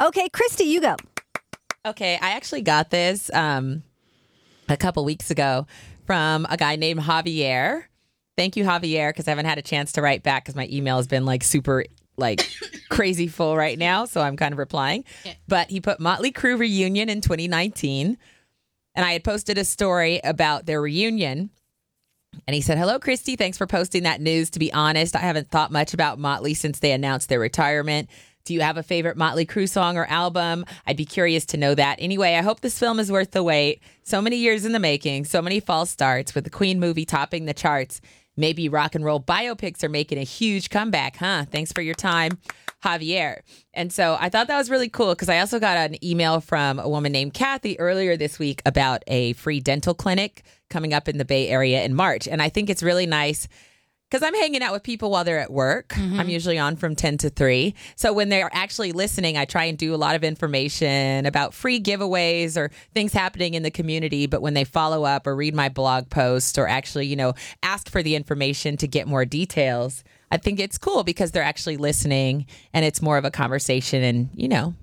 Okay, 0.02 0.30
Christy, 0.30 0.66
you 0.66 0.80
go. 0.80 0.96
Okay, 1.86 2.18
I 2.20 2.32
actually 2.32 2.64
got 2.64 2.90
this 2.90 3.32
um, 3.32 3.84
a 4.68 4.76
couple 4.76 5.06
weeks 5.06 5.30
ago 5.30 5.68
from 6.06 6.48
a 6.50 6.58
guy 6.58 6.78
named 6.78 7.02
Javier. 7.02 7.84
Thank 8.36 8.58
you, 8.58 8.66
Javier, 8.66 9.10
because 9.10 9.28
I 9.28 9.32
haven't 9.32 9.46
had 9.46 9.60
a 9.60 9.62
chance 9.62 9.92
to 9.94 10.02
write 10.02 10.24
back 10.24 10.44
because 10.44 10.56
my 10.56 10.68
email 10.72 10.98
has 10.98 11.08
been 11.08 11.26
like 11.26 11.44
super 11.44 11.86
like 12.18 12.50
crazy 12.90 13.28
full 13.28 13.56
right 13.56 13.78
now, 13.78 14.06
so 14.06 14.22
I'm 14.22 14.36
kind 14.36 14.52
of 14.52 14.58
replying. 14.58 15.04
But 15.48 15.70
he 15.70 15.80
put 15.80 16.00
Motley 16.00 16.32
Crue 16.32 16.58
reunion 16.58 17.08
in 17.08 17.22
2019, 17.22 18.18
and 18.96 19.06
I 19.06 19.14
had 19.14 19.24
posted 19.24 19.60
a 19.60 19.66
story 19.66 20.20
about 20.24 20.66
their 20.66 20.82
reunion. 20.82 21.52
And 22.48 22.56
he 22.56 22.62
said, 22.62 22.78
Hello, 22.78 23.00
Christy. 23.00 23.36
Thanks 23.36 23.58
for 23.58 23.68
posting 23.68 24.04
that 24.04 24.20
news. 24.20 24.50
To 24.52 24.60
be 24.60 24.74
honest, 24.74 25.16
I 25.16 25.20
haven't 25.20 25.52
thought 25.52 25.72
much 25.72 25.94
about 25.94 26.20
Motley 26.20 26.54
since 26.56 26.80
they 26.80 26.92
announced 26.92 27.30
their 27.30 27.40
retirement. 27.40 28.10
Do 28.46 28.54
you 28.54 28.62
have 28.62 28.78
a 28.78 28.84
favorite 28.84 29.18
Motley 29.18 29.46
Crue 29.46 29.68
song 29.68 29.98
or 29.98 30.06
album? 30.06 30.66
I'd 30.86 30.98
be 30.98 31.06
curious 31.06 31.46
to 31.48 31.58
know 31.58 31.74
that. 31.74 31.98
Anyway, 32.00 32.36
I 32.36 32.44
hope 32.44 32.62
this 32.62 32.78
film 32.78 33.00
is 33.00 33.12
worth 33.12 33.32
the 33.32 33.42
wait. 33.42 33.82
So 34.04 34.22
many 34.22 34.38
years 34.38 34.66
in 34.66 34.72
the 34.72 34.80
making, 34.80 35.26
so 35.26 35.42
many 35.42 35.60
false 35.60 35.90
starts 35.90 36.36
with 36.36 36.44
the 36.44 36.52
Queen 36.52 36.80
movie 36.80 37.06
topping 37.06 37.46
the 37.46 37.56
charts. 37.56 38.02
Maybe 38.38 38.70
rock 38.70 38.94
and 38.94 39.04
roll 39.04 39.20
biopics 39.20 39.84
are 39.84 39.90
making 39.90 40.20
a 40.20 40.24
huge 40.24 40.70
comeback, 40.70 41.16
huh? 41.16 41.46
Thanks 41.50 41.72
for 41.72 41.82
your 41.82 41.96
time, 41.96 42.38
Javier. 42.84 43.40
And 43.74 43.92
so 43.92 44.16
I 44.20 44.30
thought 44.30 44.48
that 44.48 44.58
was 44.58 44.70
really 44.70 44.90
cool 44.90 45.16
because 45.16 45.30
I 45.30 45.40
also 45.40 45.60
got 45.60 45.78
an 45.78 46.04
email 46.06 46.40
from 46.40 46.78
a 46.78 46.88
woman 46.88 47.12
named 47.12 47.34
Kathy 47.34 47.80
earlier 47.80 48.16
this 48.16 48.38
week 48.38 48.62
about 48.64 49.04
a 49.08 49.34
free 49.34 49.60
dental 49.60 49.96
clinic 49.96 50.44
coming 50.70 50.94
up 50.94 51.08
in 51.08 51.18
the 51.18 51.26
Bay 51.26 51.48
Area 51.48 51.84
in 51.84 51.96
March. 51.96 52.28
And 52.28 52.44
I 52.44 52.50
think 52.50 52.70
it's 52.70 52.84
really 52.84 53.08
nice 53.08 53.48
because 54.10 54.26
I'm 54.26 54.36
hanging 54.36 54.62
out 54.62 54.72
with 54.72 54.84
people 54.84 55.10
while 55.10 55.24
they're 55.24 55.40
at 55.40 55.52
work. 55.52 55.90
Mm-hmm. 55.90 56.20
I'm 56.20 56.30
usually 56.30 56.60
on 56.60 56.76
from 56.76 56.96
10 56.96 57.18
to 57.20 57.30
3. 57.30 57.74
So 57.96 58.14
when 58.14 58.30
they're 58.30 58.50
actually 58.54 58.92
listening, 58.92 59.38
I 59.38 59.46
try 59.46 59.66
and 59.66 59.78
do 59.78 59.94
a 59.94 59.98
lot 59.98 60.16
of 60.16 60.24
information 60.24 61.26
about 61.26 61.54
free 61.54 61.82
giveaways 61.82 62.56
or 62.56 62.70
things 62.94 63.14
happening 63.14 63.56
in 63.56 63.64
the 63.64 63.72
community. 63.72 64.28
But 64.28 64.42
when 64.42 64.54
they 64.54 64.64
follow 64.64 65.04
up 65.04 65.26
or 65.26 65.36
read 65.36 65.56
my 65.56 65.70
blog 65.70 66.10
post 66.10 66.58
or 66.58 66.68
actually, 66.68 67.08
you 67.08 67.16
know, 67.16 67.34
ask 67.64 67.90
for 67.90 68.04
the 68.04 68.16
information 68.16 68.78
to 68.78 68.88
get 68.88 69.08
more 69.08 69.26
details, 69.26 70.04
I 70.32 70.38
think 70.38 70.60
it's 70.60 70.78
cool 70.78 71.04
because 71.04 71.32
they're 71.32 71.44
actually 71.44 71.78
listening 71.78 72.46
and 72.74 72.86
it's 72.86 73.02
more 73.02 73.18
of 73.18 73.26
a 73.26 73.32
conversation 73.32 74.04
and, 74.04 74.30
you 74.34 74.48
know, 74.48 74.76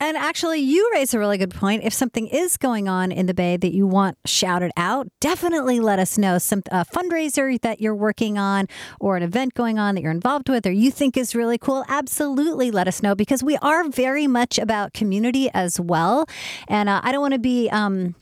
And 0.00 0.16
actually, 0.16 0.60
you 0.60 0.88
raise 0.92 1.12
a 1.12 1.18
really 1.18 1.38
good 1.38 1.54
point. 1.54 1.82
If 1.84 1.92
something 1.92 2.28
is 2.28 2.56
going 2.56 2.88
on 2.88 3.10
in 3.10 3.26
the 3.26 3.34
Bay 3.34 3.56
that 3.56 3.74
you 3.74 3.86
want 3.86 4.16
shouted 4.24 4.70
out, 4.76 5.08
definitely 5.20 5.80
let 5.80 5.98
us 5.98 6.16
know. 6.16 6.38
Some 6.38 6.62
a 6.70 6.84
fundraiser 6.84 7.60
that 7.60 7.80
you're 7.80 7.94
working 7.94 8.38
on, 8.38 8.68
or 9.00 9.16
an 9.16 9.22
event 9.22 9.54
going 9.54 9.78
on 9.78 9.94
that 9.94 10.02
you're 10.02 10.12
involved 10.12 10.48
with, 10.48 10.66
or 10.66 10.72
you 10.72 10.90
think 10.90 11.16
is 11.16 11.34
really 11.34 11.58
cool. 11.58 11.84
Absolutely, 11.88 12.70
let 12.70 12.86
us 12.86 13.02
know 13.02 13.14
because 13.14 13.42
we 13.42 13.56
are 13.56 13.88
very 13.88 14.26
much 14.26 14.58
about 14.58 14.92
community 14.92 15.50
as 15.52 15.80
well. 15.80 16.26
And 16.68 16.88
uh, 16.88 17.00
I 17.02 17.10
don't 17.10 17.20
want 17.20 17.34
to 17.34 17.40
be. 17.40 17.68
Um, 17.70 18.14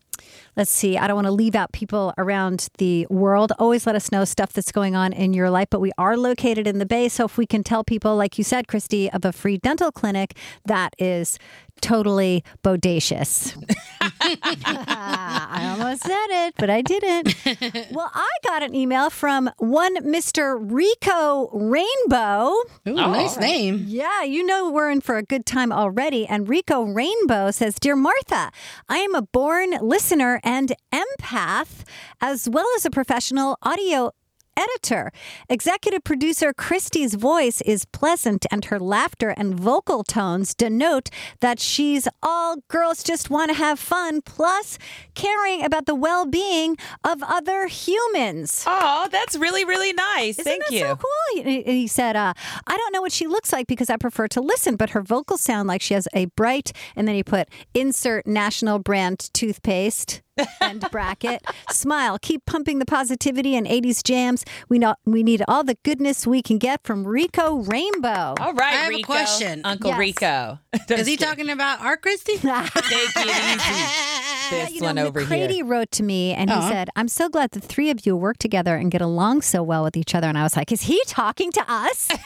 let's 0.57 0.71
see, 0.71 0.97
I 0.97 1.07
don't 1.07 1.17
want 1.17 1.27
to 1.27 1.33
leave 1.33 1.55
out 1.55 1.73
people 1.73 2.15
around 2.17 2.69
the 2.79 3.07
world. 3.11 3.53
Always 3.59 3.87
let 3.87 3.95
us 3.95 4.11
know 4.11 4.25
stuff 4.25 4.53
that's 4.53 4.73
going 4.73 4.97
on 4.97 5.13
in 5.13 5.35
your 5.35 5.51
life. 5.51 5.69
But 5.71 5.81
we 5.81 5.93
are 5.99 6.17
located 6.17 6.67
in 6.67 6.79
the 6.79 6.87
Bay. 6.87 7.09
So 7.09 7.27
if 7.27 7.37
we 7.37 7.47
can 7.47 7.63
tell 7.63 7.85
people, 7.85 8.17
like 8.17 8.39
you 8.39 8.45
said, 8.45 8.67
Christy, 8.67 9.11
of 9.11 9.25
a 9.25 9.33
free 9.33 9.59
dental 9.59 9.93
clinic, 9.93 10.37
that 10.65 10.95
is 10.99 11.39
totally 11.81 12.45
bodacious. 12.63 13.57
I 14.21 15.75
almost 15.79 16.03
said 16.03 16.27
it, 16.47 16.55
but 16.59 16.71
I 16.71 16.83
didn't. 16.83 17.35
Well, 17.93 18.11
I 18.13 18.29
got 18.45 18.63
an 18.63 18.75
email 18.75 19.11
from 19.11 19.51
one 19.59 19.97
Mr. 20.05 20.59
Rico 20.61 21.49
Rainbow. 21.53 22.51
Ooh, 22.89 22.99
oh, 22.99 23.13
nice 23.13 23.39
name. 23.39 23.85
Yeah, 23.87 24.23
you 24.23 24.45
know 24.45 24.71
we're 24.71 24.91
in 24.91 25.01
for 25.01 25.17
a 25.17 25.23
good 25.23 25.47
time 25.47 25.73
already. 25.73 26.27
And 26.27 26.49
Rico 26.49 26.83
Rainbow 26.83 27.51
says, 27.51 27.77
Dear 27.81 27.97
Martha, 27.97 28.51
I 28.89 28.99
am 28.99 29.15
a 29.15 29.23
born 29.23 29.71
listener 29.81 30.41
and 30.43 30.73
empath, 30.93 31.85
as 32.21 32.49
well 32.49 32.67
as 32.77 32.85
a 32.85 32.91
professional 32.91 33.57
audio 33.63 34.13
editor. 34.57 35.13
Executive 35.49 36.05
producer 36.05 36.53
Christy's 36.53 37.15
voice 37.15 37.61
is 37.63 37.85
pleasant, 37.85 38.47
and 38.51 38.65
her 38.67 38.79
laughter 38.79 39.31
and 39.31 39.59
vocal 39.59 40.03
tones 40.03 40.55
denote 40.55 41.11
that 41.41 41.61
she's 41.61 42.09
all 42.23 42.57
girls 42.69 43.03
just 43.03 43.31
want 43.31 43.51
to 43.51 43.57
have 43.57 43.79
fun, 43.79 44.23
plus 44.23 44.79
caring 45.15 45.65
about 45.65 45.87
the 45.87 45.95
well 45.95 46.27
being 46.27 46.77
of 47.05 47.23
other 47.23 47.67
humans. 47.67 48.65
Oh, 48.67 49.09
that's 49.11 49.37
really, 49.37 49.65
really 49.65 49.93
nice. 49.93 50.39
Isn't 50.39 50.45
Thank 50.45 50.71
you. 50.71 50.81
so 50.81 50.97
cool? 50.97 51.45
He, 51.45 51.63
he 51.63 51.87
said, 51.87 52.17
uh, 52.17 52.33
I 52.67 52.77
don't 52.77 52.93
know 52.93 53.03
what 53.03 53.13
she 53.13 53.27
looks 53.27 53.53
like 53.53 53.67
because 53.67 53.91
I 53.91 53.97
prefer 53.97 54.29
to 54.29 54.41
listen, 54.41 54.77
but 54.77 54.91
her 54.91 55.03
vocals 55.03 55.41
sound 55.41 55.69
like 55.69 55.83
she 55.83 55.95
has 55.95 56.09
a 56.15 56.27
bright, 56.27 56.73
and 56.95 57.07
then 57.07 57.15
he 57.15 57.23
put 57.23 57.49
insert 57.75 58.27
national 58.27 58.79
brand 58.79 59.31
toothpaste. 59.33 60.23
And 60.61 60.89
bracket 60.91 61.43
smile 61.71 62.19
keep 62.21 62.45
pumping 62.47 62.79
the 62.79 62.87
positivity 62.87 63.57
and 63.57 63.67
80s 63.67 64.03
jams 64.03 64.45
we 64.69 64.79
know 64.79 64.95
we 65.05 65.23
need 65.23 65.43
all 65.49 65.65
the 65.65 65.77
goodness 65.83 66.27
we 66.27 66.43
can 66.43 66.59
get 66.59 66.83
from 66.85 67.05
rico 67.07 67.57
rainbow 67.57 68.35
All 68.39 68.53
right, 68.55 68.75
I 68.75 68.77
have 68.77 68.93
a 68.93 69.03
question. 69.03 69.63
Uncle 69.65 69.91
Yes. 69.91 69.99
Rico. 69.99 70.59
Is 70.91 71.07
he 71.07 71.17
talking 71.17 71.49
about 71.49 71.81
our 71.81 71.97
Christy? 71.97 72.37
Take 72.39 72.71
it 72.75 73.17
easy. 73.17 74.51
This 74.51 74.75
you 74.75 74.81
know, 74.81 74.87
one 74.89 74.99
over 74.99 75.21
McCready 75.21 75.55
here. 75.57 75.65
wrote 75.65 75.91
to 75.93 76.03
me 76.03 76.33
and 76.33 76.51
he 76.51 76.57
Uh-huh. 76.57 76.69
said, 76.69 76.91
I'm 76.97 77.09
so 77.09 77.29
glad 77.29 77.51
the 77.53 77.61
three 77.61 77.91
of 77.91 78.05
you 78.07 78.17
work 78.17 78.39
together 78.39 78.77
and 78.77 78.91
get 78.91 79.01
along 79.01 79.43
so 79.43 79.63
well 79.63 79.83
with 79.85 79.97
each 79.97 80.15
other. 80.15 80.29
And 80.29 80.37
I 80.39 80.43
was 80.43 80.57
like, 80.57 80.71
is 80.73 80.83
he 80.83 81.01
talking 81.07 81.51
to 81.53 81.65
us? 81.69 82.09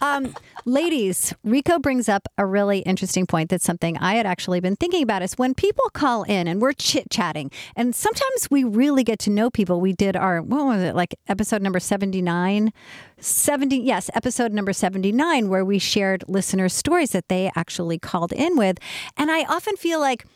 um, 0.00 0.34
ladies, 0.64 1.34
Rico 1.44 1.78
brings 1.78 2.08
up 2.08 2.26
a 2.38 2.46
really 2.46 2.80
interesting 2.80 3.26
point 3.26 3.50
that's 3.50 3.64
something 3.64 3.96
I 3.98 4.14
had 4.14 4.26
actually 4.26 4.60
been 4.60 4.76
thinking 4.76 5.02
about 5.02 5.22
is 5.22 5.34
when 5.34 5.54
people 5.54 5.84
call 5.92 6.22
in 6.24 6.46
and 6.48 6.60
we're 6.60 6.72
chit 6.72 7.10
chatting, 7.10 7.50
and 7.76 7.94
sometimes 7.94 8.48
we 8.50 8.64
really 8.64 9.04
get 9.04 9.18
to 9.20 9.30
know 9.30 9.50
people. 9.50 9.80
We 9.80 9.92
did 9.92 10.16
our, 10.16 10.42
what 10.42 10.66
was 10.66 10.82
it, 10.82 10.94
like 10.94 11.14
episode 11.28 11.62
number 11.62 11.80
79? 11.80 12.72
70, 13.18 13.76
yes, 13.76 14.10
episode 14.14 14.52
number 14.52 14.72
79, 14.72 15.48
where 15.48 15.64
we 15.64 15.78
shared 15.78 16.24
listeners' 16.28 16.72
stories 16.72 17.10
that 17.10 17.28
they 17.28 17.50
actually 17.54 17.98
called 17.98 18.32
in 18.32 18.56
with. 18.56 18.78
And 19.16 19.30
I 19.30 19.44
often 19.44 19.76
feel 19.76 20.00
like, 20.00 20.26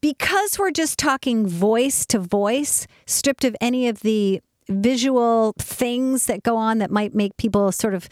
because 0.00 0.58
we're 0.58 0.70
just 0.70 0.98
talking 0.98 1.46
voice 1.46 2.04
to 2.06 2.18
voice, 2.18 2.86
stripped 3.06 3.44
of 3.44 3.54
any 3.60 3.88
of 3.88 4.00
the 4.00 4.40
visual 4.68 5.54
things 5.58 6.26
that 6.26 6.42
go 6.42 6.56
on 6.56 6.78
that 6.78 6.90
might 6.90 7.14
make 7.14 7.36
people 7.36 7.72
sort 7.72 7.94
of 7.94 8.08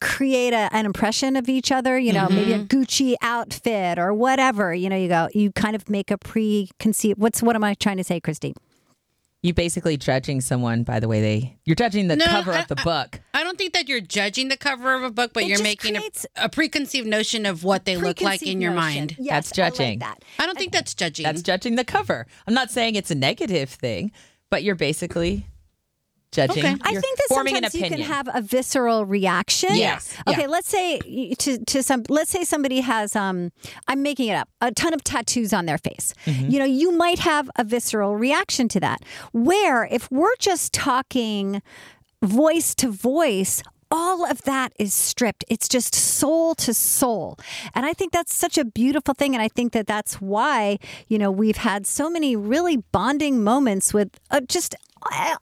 create 0.00 0.52
a, 0.52 0.68
an 0.74 0.86
impression 0.86 1.36
of 1.36 1.48
each 1.48 1.70
other, 1.70 1.98
you 1.98 2.12
know, 2.12 2.28
maybe 2.28 2.52
a 2.52 2.58
mm-hmm. 2.58 2.66
Gucci 2.66 3.14
outfit 3.22 3.98
or 3.98 4.14
whatever, 4.14 4.74
you 4.74 4.88
know, 4.88 4.96
you 4.96 5.08
go, 5.08 5.28
you 5.34 5.52
kind 5.52 5.76
of 5.76 5.88
make 5.88 6.10
a 6.10 6.18
preconceived, 6.18 7.18
what's, 7.18 7.42
what 7.42 7.54
am 7.56 7.64
I 7.64 7.74
trying 7.74 7.98
to 7.98 8.04
say, 8.04 8.20
Christy? 8.20 8.54
You 9.42 9.54
basically 9.54 9.96
judging 9.96 10.42
someone 10.42 10.82
by 10.82 11.00
the 11.00 11.08
way 11.08 11.22
they. 11.22 11.56
You're 11.64 11.74
judging 11.74 12.08
the 12.08 12.16
No, 12.16 12.26
cover 12.26 12.52
I- 12.52 12.60
of 12.60 12.68
the 12.68 12.76
book. 12.76 13.20
I 13.32 13.42
don't 13.42 13.56
think 13.56 13.72
that 13.72 13.88
you're 13.88 14.00
judging 14.00 14.48
the 14.48 14.56
cover 14.56 14.94
of 14.94 15.02
a 15.02 15.10
book, 15.10 15.32
but 15.32 15.44
It 15.44 15.48
you're 15.48 15.62
making 15.62 15.96
a, 15.96 16.02
a 16.36 16.48
preconceived 16.50 17.06
notion 17.06 17.46
of 17.46 17.64
what 17.64 17.86
they 17.86 17.96
look 17.96 18.20
like 18.20 18.42
in 18.42 18.58
Preconceived 18.58 18.62
your 18.62 18.72
notion. 18.72 19.00
mind. 19.00 19.16
Yes, 19.18 19.48
That's 19.48 19.58
I 19.58 19.62
like 19.62 19.72
judging. 19.74 19.98
that. 20.00 20.24
I 20.38 20.46
don't 20.46 20.58
think 20.58 20.72
that's 20.72 20.94
judging. 20.94 21.24
That's 21.24 21.40
judging 21.40 21.76
the 21.76 21.84
cover. 21.84 22.26
I'm 22.46 22.52
not 22.52 22.70
saying 22.70 22.96
it's 22.96 23.10
a 23.10 23.14
negative 23.14 23.70
thing, 23.70 24.12
but 24.50 24.62
you're 24.62 24.74
basically 24.74 25.46
judging. 26.32 26.64
Okay. 26.64 26.76
I 26.82 26.90
You're 26.92 27.00
think 27.00 27.18
that 27.18 27.26
forming 27.28 27.54
sometimes 27.54 27.74
an 27.74 27.80
you 27.80 27.88
can 27.88 28.00
have 28.00 28.28
a 28.32 28.40
visceral 28.40 29.04
reaction. 29.04 29.74
Yes. 29.74 30.16
Okay, 30.28 30.42
Yeah. 30.42 30.46
let's 30.46 30.68
say 30.68 30.98
to 31.38 31.58
to 31.64 31.82
some 31.82 32.04
let's 32.08 32.30
say 32.30 32.44
somebody 32.44 32.80
has 32.80 33.16
um 33.16 33.52
I'm 33.88 34.02
making 34.02 34.28
it 34.28 34.34
up, 34.34 34.48
a 34.60 34.72
ton 34.72 34.94
of 34.94 35.02
tattoos 35.04 35.52
on 35.52 35.66
their 35.66 35.78
face. 35.78 36.14
Mm-hmm. 36.26 36.50
You 36.50 36.58
know, 36.58 36.64
you 36.64 36.92
might 36.96 37.18
have 37.20 37.50
a 37.56 37.64
visceral 37.64 38.16
reaction 38.16 38.68
to 38.68 38.80
that. 38.80 39.04
Where 39.32 39.84
if 39.84 40.10
we're 40.10 40.36
just 40.38 40.72
talking 40.72 41.62
voice 42.22 42.74
to 42.76 42.90
voice, 42.90 43.62
all 43.90 44.24
of 44.30 44.42
that 44.42 44.72
is 44.78 44.94
stripped. 44.94 45.44
It's 45.48 45.68
just 45.68 45.94
soul 45.94 46.54
to 46.56 46.72
soul. 46.72 47.38
And 47.74 47.84
I 47.84 47.92
think 47.92 48.12
that's 48.12 48.34
such 48.34 48.56
a 48.58 48.64
beautiful 48.64 49.14
thing. 49.14 49.34
And 49.34 49.42
I 49.42 49.48
think 49.48 49.72
that 49.72 49.86
that's 49.86 50.20
why, 50.20 50.78
you 51.08 51.18
know, 51.18 51.30
we've 51.30 51.56
had 51.56 51.86
so 51.86 52.08
many 52.08 52.36
really 52.36 52.78
bonding 52.92 53.42
moments 53.42 53.92
with 53.92 54.10
uh, 54.30 54.40
just 54.42 54.76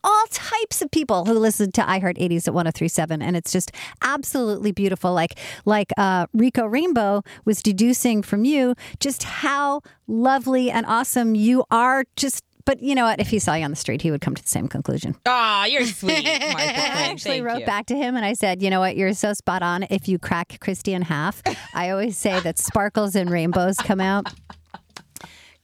all 0.05 0.25
types 0.31 0.83
of 0.83 0.91
people 0.91 1.25
who 1.25 1.33
listen 1.33 1.73
to 1.73 1.81
iHeart 1.83 2.17
80s 2.17 2.47
at 2.47 2.55
1037 2.55 3.21
and 3.21 3.37
it's 3.37 3.53
just 3.53 3.73
absolutely 4.03 4.73
beautiful 4.73 5.13
like 5.13 5.39
like 5.65 5.93
uh, 5.97 6.27
Rico 6.33 6.65
Rainbow 6.65 7.23
was 7.45 7.63
deducing 7.63 8.23
from 8.23 8.45
you 8.45 8.75
just 9.01 9.25
how 9.25 9.81
lovely 10.07 10.71
and 10.71 10.87
awesome 10.87 11.35
you 11.35 11.65
are 11.71 12.05
just 12.15 12.45
but 12.69 12.83
you 12.83 12.95
know 12.95 13.05
what 13.05 13.19
if 13.19 13.29
he 13.31 13.39
saw 13.39 13.55
you 13.55 13.65
on 13.65 13.71
the 13.71 13.77
street 13.77 14.03
he 14.03 14.11
would 14.11 14.21
come 14.21 14.35
to 14.35 14.43
the 14.43 14.49
same 14.49 14.69
conclusion 14.69 15.17
Aw, 15.25 15.65
you're 15.65 15.87
sweet, 15.87 16.23
Martha 16.23 16.59
I 16.59 17.09
actually 17.11 17.17
Thank 17.17 17.47
wrote 17.47 17.61
you. 17.61 17.67
back 17.67 17.87
to 17.87 17.97
him 17.97 18.15
and 18.15 18.25
I 18.27 18.35
said, 18.35 18.63
you 18.63 18.69
know 18.69 18.81
what, 18.81 18.95
you're 18.97 19.15
so 19.15 19.33
spot 19.33 19.63
on. 19.63 19.85
If 19.89 20.07
you 20.07 20.19
crack 20.19 20.59
Christy 20.61 20.93
in 20.93 21.01
half, 21.03 21.43
I 21.75 21.89
always 21.91 22.19
say 22.19 22.39
that 22.41 22.59
sparkles 22.59 23.17
and 23.17 23.31
rainbows 23.31 23.77
come 23.79 24.01
out. 24.01 24.27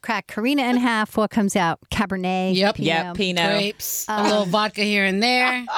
Crack 0.03 0.27
Karina 0.27 0.63
in 0.65 0.77
half, 0.77 1.17
what 1.17 1.31
comes 1.31 1.57
out? 1.57 1.79
Cabernet. 1.91 2.55
Yep. 2.57 2.77
Pinot. 2.77 2.87
Yep, 2.87 3.17
Pinot. 3.17 3.51
Grapes, 3.51 4.05
a 4.09 4.23
little 4.23 4.45
vodka 4.45 4.83
here 4.83 5.05
and 5.05 5.23
there. 5.23 5.65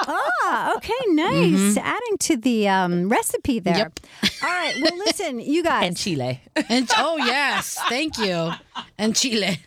Ah, 0.49 0.77
okay, 0.77 0.93
nice. 1.07 1.75
Adding 1.75 2.17
to 2.19 2.37
the 2.37 2.69
um, 2.69 3.09
recipe 3.09 3.59
there. 3.59 3.75
Yep. 3.77 3.99
All 4.41 4.47
right. 4.47 4.73
Well, 4.81 4.97
listen, 4.99 5.41
you 5.41 5.61
guys. 5.71 5.85
and 5.85 5.97
Chile. 5.97 6.39
And 6.69 6.89
oh 6.97 7.17
yes, 7.17 7.77
thank 7.89 8.17
you. 8.17 8.51
And 8.97 9.13
Chile. 9.13 9.59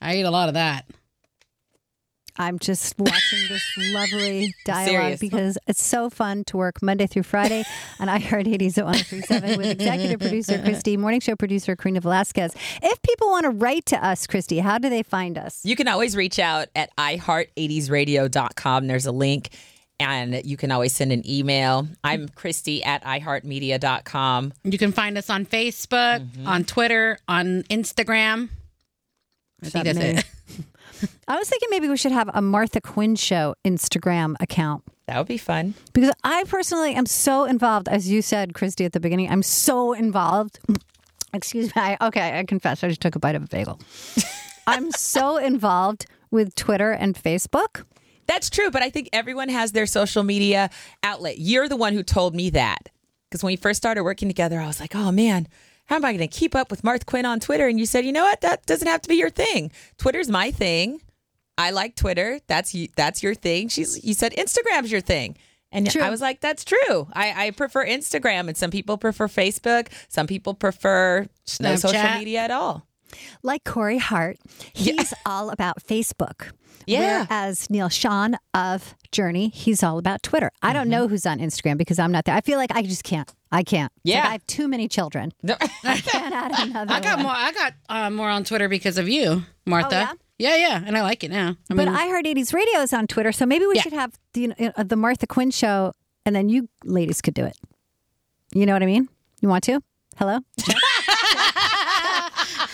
I 0.00 0.16
eat 0.16 0.22
a 0.22 0.30
lot 0.30 0.48
of 0.48 0.54
that. 0.54 0.86
I'm 2.36 2.58
just 2.58 2.98
watching 2.98 3.38
this 3.48 3.62
lovely 3.92 4.54
dialogue 4.64 4.88
serious. 4.88 5.20
because 5.20 5.58
it's 5.66 5.82
so 5.82 6.08
fun 6.08 6.44
to 6.44 6.56
work 6.56 6.80
Monday 6.82 7.06
through 7.06 7.24
Friday 7.24 7.64
on 7.98 8.08
iHeart 8.08 8.46
80s 8.46 8.78
at 8.78 8.86
1037 8.86 9.58
with 9.58 9.66
executive 9.66 10.20
producer 10.20 10.58
Christy, 10.62 10.96
morning 10.96 11.20
show 11.20 11.36
producer 11.36 11.76
Karina 11.76 12.00
Velasquez. 12.00 12.54
If 12.82 13.02
people 13.02 13.28
want 13.28 13.44
to 13.44 13.50
write 13.50 13.84
to 13.86 14.02
us, 14.04 14.26
Christy, 14.26 14.58
how 14.58 14.78
do 14.78 14.88
they 14.88 15.02
find 15.02 15.36
us? 15.36 15.64
You 15.64 15.76
can 15.76 15.86
always 15.86 16.16
reach 16.16 16.38
out 16.38 16.68
at 16.74 16.94
iheart80sradio.com. 16.96 18.86
There's 18.86 19.06
a 19.06 19.12
link, 19.12 19.50
and 19.98 20.42
you 20.46 20.56
can 20.56 20.72
always 20.72 20.94
send 20.94 21.12
an 21.12 21.28
email. 21.28 21.88
I'm 22.02 22.28
Christy 22.30 22.82
at 22.82 23.04
iheartmedia.com. 23.04 24.52
You 24.64 24.78
can 24.78 24.92
find 24.92 25.18
us 25.18 25.28
on 25.28 25.44
Facebook, 25.44 26.20
mm-hmm. 26.20 26.46
on 26.46 26.64
Twitter, 26.64 27.18
on 27.28 27.64
Instagram. 27.64 28.48
I 29.62 29.68
think 29.68 29.84
that's 29.84 29.98
it. 29.98 30.24
I 31.28 31.36
was 31.36 31.48
thinking 31.48 31.68
maybe 31.70 31.88
we 31.88 31.96
should 31.96 32.12
have 32.12 32.30
a 32.34 32.42
Martha 32.42 32.80
Quinn 32.80 33.16
Show 33.16 33.54
Instagram 33.64 34.34
account. 34.40 34.84
That 35.06 35.18
would 35.18 35.28
be 35.28 35.38
fun. 35.38 35.74
Because 35.92 36.12
I 36.22 36.44
personally 36.46 36.94
am 36.94 37.06
so 37.06 37.44
involved, 37.44 37.88
as 37.88 38.10
you 38.10 38.22
said, 38.22 38.54
Christy, 38.54 38.84
at 38.84 38.92
the 38.92 39.00
beginning, 39.00 39.30
I'm 39.30 39.42
so 39.42 39.92
involved. 39.92 40.60
Excuse 41.34 41.74
me. 41.74 41.82
I, 41.82 41.96
okay, 42.00 42.38
I 42.38 42.44
confess, 42.44 42.84
I 42.84 42.88
just 42.88 43.00
took 43.00 43.16
a 43.16 43.18
bite 43.18 43.34
of 43.34 43.44
a 43.44 43.46
bagel. 43.46 43.80
I'm 44.66 44.90
so 44.92 45.36
involved 45.36 46.06
with 46.30 46.54
Twitter 46.54 46.92
and 46.92 47.14
Facebook. 47.14 47.84
That's 48.26 48.50
true, 48.50 48.70
but 48.70 48.82
I 48.82 48.90
think 48.90 49.08
everyone 49.12 49.48
has 49.48 49.72
their 49.72 49.86
social 49.86 50.22
media 50.22 50.70
outlet. 51.02 51.38
You're 51.38 51.68
the 51.68 51.76
one 51.76 51.92
who 51.92 52.02
told 52.02 52.34
me 52.34 52.50
that. 52.50 52.90
Because 53.28 53.42
when 53.42 53.52
we 53.52 53.56
first 53.56 53.78
started 53.78 54.02
working 54.02 54.28
together, 54.28 54.60
I 54.60 54.66
was 54.66 54.80
like, 54.80 54.94
oh 54.94 55.10
man, 55.10 55.48
how 55.90 55.96
am 55.96 56.04
I 56.04 56.12
going 56.12 56.26
to 56.26 56.28
keep 56.28 56.54
up 56.54 56.70
with 56.70 56.82
Martha 56.84 57.04
Quinn 57.04 57.26
on 57.26 57.40
Twitter? 57.40 57.66
And 57.66 57.78
you 57.78 57.84
said, 57.84 58.06
you 58.06 58.12
know 58.12 58.22
what? 58.22 58.40
That 58.40 58.64
doesn't 58.64 58.86
have 58.88 59.02
to 59.02 59.08
be 59.08 59.16
your 59.16 59.28
thing. 59.28 59.70
Twitter's 59.98 60.28
my 60.30 60.50
thing. 60.50 61.02
I 61.58 61.72
like 61.72 61.96
Twitter. 61.96 62.38
That's 62.46 62.74
that's 62.96 63.22
your 63.22 63.34
thing. 63.34 63.68
She's 63.68 64.02
you 64.02 64.14
said 64.14 64.32
Instagram's 64.32 64.90
your 64.90 65.02
thing. 65.02 65.36
And 65.72 65.90
True. 65.90 66.00
I 66.02 66.08
was 66.10 66.20
like, 66.20 66.40
that's 66.40 66.64
true. 66.64 67.06
I, 67.12 67.46
I 67.46 67.50
prefer 67.52 67.86
Instagram, 67.86 68.48
and 68.48 68.56
some 68.56 68.70
people 68.72 68.98
prefer 68.98 69.28
Facebook. 69.28 69.86
Some 70.08 70.26
people 70.26 70.54
prefer 70.54 71.26
no 71.60 71.76
social 71.76 72.18
media 72.18 72.40
at 72.40 72.50
all. 72.50 72.86
Like 73.42 73.62
Corey 73.64 73.98
Hart, 73.98 74.38
he's 74.72 75.12
all 75.26 75.50
about 75.50 75.82
Facebook. 75.82 76.50
Yeah. 76.86 77.26
Whereas 77.28 77.68
Neal 77.70 77.88
Schon 77.88 78.36
of 78.54 78.94
Journey, 79.12 79.48
he's 79.50 79.82
all 79.82 79.98
about 79.98 80.22
Twitter. 80.22 80.50
I 80.62 80.68
Mm-hmm. 80.68 80.74
don't 80.74 80.88
know 80.88 81.08
who's 81.08 81.26
on 81.26 81.38
Instagram 81.38 81.76
because 81.76 81.98
I'm 81.98 82.10
not 82.12 82.24
there. 82.24 82.34
I 82.34 82.40
feel 82.40 82.58
like 82.58 82.70
I 82.74 82.82
just 82.82 83.04
can't. 83.04 83.32
I 83.52 83.62
can't. 83.64 83.92
It's 84.04 84.14
like 84.14 84.14
Yeah. 84.22 84.28
I 84.28 84.32
have 84.32 84.46
too 84.46 84.68
many 84.68 84.86
children. 84.88 85.32
I 85.48 85.96
can't 86.00 86.34
add 86.34 86.52
another 86.68 86.92
I 86.94 87.00
got 87.00 87.16
one. 87.16 87.22
more. 87.24 87.32
I 87.34 87.52
got 87.52 87.72
uh, 87.88 88.10
more 88.10 88.28
on 88.30 88.44
Twitter 88.44 88.68
because 88.68 88.96
of 88.98 89.08
you, 89.08 89.42
Martha. 89.66 90.08
Oh 90.12 90.16
yeah? 90.38 90.56
yeah, 90.56 90.82
and 90.86 90.96
I 90.96 91.02
like 91.02 91.22
it 91.24 91.30
now. 91.30 91.50
I 91.70 91.74
But 91.74 91.76
mean, 91.76 91.88
I 91.88 92.08
heard 92.08 92.24
80s 92.24 92.54
radio 92.54 92.80
is 92.80 92.92
on 92.92 93.06
Twitter, 93.06 93.32
so 93.32 93.44
maybe 93.46 93.66
we 93.66 93.74
Yeah. 93.76 93.82
should 93.82 93.92
have 93.92 94.12
the, 94.34 94.52
uh, 94.76 94.82
the 94.84 94.96
Martha 94.96 95.26
Quinn 95.26 95.50
show, 95.50 95.92
and 96.24 96.34
then 96.34 96.48
you 96.48 96.68
ladies 96.84 97.20
could 97.20 97.34
do 97.34 97.44
it. 97.44 97.56
You 98.54 98.66
know 98.66 98.72
what 98.72 98.82
I 98.82 98.86
mean? 98.86 99.08
You 99.42 99.48
want 99.48 99.64
to? 99.64 99.80
Hello? 100.16 100.38
Check, 100.58 100.76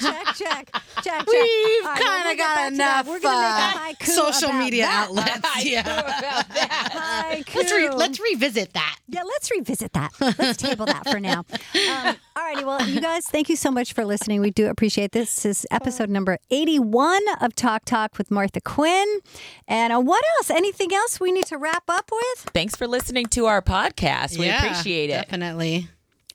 check, 0.01 0.35
check, 0.35 0.35
check. 0.37 0.71
Check. 1.07 1.27
we've 1.27 1.37
All 1.37 1.43
right, 1.47 1.81
well, 1.85 1.97
kind 1.97 2.23
we'll 2.25 2.33
of 2.33 2.39
got 2.39 2.73
enough 2.73 3.07
We're 3.09 3.21
gonna 3.21 3.37
uh, 3.47 3.85
make 3.87 4.01
a 4.01 4.05
haiku 4.05 4.07
social 4.09 4.49
about 4.51 4.59
media 4.65 4.83
that. 4.85 5.09
outlets. 5.09 5.65
yeah, 5.65 7.33
Haiku. 7.33 7.55
let's 7.55 7.73
re- 7.73 7.91
let's 7.91 8.21
revisit 8.21 8.73
that. 8.75 8.97
Yeah, 9.09 9.23
let's 9.23 9.51
revisit 9.51 9.93
that. 9.93 10.13
Let's 10.21 10.57
table 10.57 10.87
that 10.87 11.09
for 11.09 11.21
now. 11.21 11.45
Um, 11.91 12.17
all 12.37 12.45
righty. 12.45 12.65
Well, 12.65 12.87
you 12.89 13.01
guys, 13.01 13.25
thank 13.27 13.49
you 13.49 13.57
so 13.57 13.71
much 13.71 13.93
for 13.93 14.05
listening. 14.05 14.41
We 14.41 14.51
do 14.51 14.69
appreciate 14.69 15.13
this. 15.13 15.27
This 15.43 15.45
is 15.61 15.67
episode 15.71 16.09
number 16.11 16.39
81 16.51 17.21
of 17.41 17.55
Talk 17.55 17.85
Talk 17.85 18.19
with 18.19 18.31
Martha 18.31 18.61
Quinn. 18.61 19.21
And 19.69 19.93
uh, 19.93 20.01
what 20.01 20.25
else? 20.39 20.51
Anything 20.51 20.93
else 20.95 21.19
we 21.21 21.33
need 21.33 21.47
to 21.47 21.59
wrap 21.59 21.85
up 21.89 22.11
with? 22.13 22.39
Thanks 22.53 22.75
for 22.77 22.87
listening 22.87 23.27
to 23.27 23.47
our 23.47 23.61
podcast. 23.63 24.39
We 24.39 24.47
Yeah, 24.47 24.65
appreciate 24.65 25.11
it. 25.11 25.15
Definitely. 25.29 25.89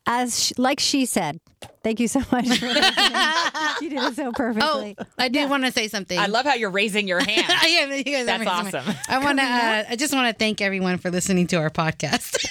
As 0.07 0.45
sh- 0.47 0.53
like 0.57 0.79
she 0.79 1.05
said, 1.05 1.39
thank 1.83 1.99
you 1.99 2.07
so 2.07 2.19
much 2.31 2.47
for 2.59 2.65
you 3.83 3.89
did 3.89 3.99
it 4.03 4.15
so 4.15 4.31
perfectly. 4.31 4.95
Oh. 4.97 5.03
I 5.17 5.27
do 5.29 5.47
want 5.47 5.63
to 5.65 5.71
say 5.71 5.87
something. 5.87 6.17
I 6.17 6.25
love 6.25 6.45
how 6.45 6.55
you're 6.55 6.71
raising 6.71 7.07
your 7.07 7.19
hand. 7.23 7.45
I 7.47 7.67
am. 7.67 7.91
You 7.91 8.03
guys 8.03 8.25
That's 8.25 8.41
amazing. 8.43 8.79
awesome. 8.79 8.95
I 9.09 9.23
want 9.23 9.39
to. 9.39 9.45
Uh, 9.45 9.83
I 9.89 9.95
just 9.95 10.13
want 10.13 10.27
to 10.27 10.33
thank 10.37 10.59
everyone 10.61 10.97
for 10.97 11.11
listening 11.11 11.47
to 11.47 11.57
our 11.57 11.69
podcast. 11.69 12.43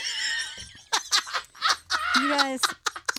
You 2.16 2.28
guys. 2.28 2.60